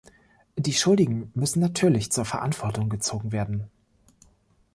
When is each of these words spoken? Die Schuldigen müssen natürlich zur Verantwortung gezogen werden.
Die 0.57 0.73
Schuldigen 0.73 1.29
müssen 1.35 1.59
natürlich 1.59 2.11
zur 2.11 2.25
Verantwortung 2.25 2.89
gezogen 2.89 3.31
werden. 3.31 3.69